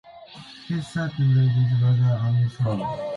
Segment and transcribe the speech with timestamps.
[0.67, 3.07] His sudden rages rather amused her.